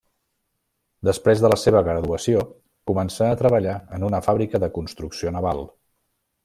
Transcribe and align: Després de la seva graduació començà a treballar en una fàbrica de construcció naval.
Després 1.09 1.43
de 1.43 1.51
la 1.53 1.57
seva 1.63 1.83
graduació 1.89 2.41
començà 2.93 3.29
a 3.35 3.39
treballar 3.43 3.79
en 3.99 4.09
una 4.11 4.25
fàbrica 4.31 4.65
de 4.67 4.75
construcció 4.79 5.37
naval. 5.39 5.67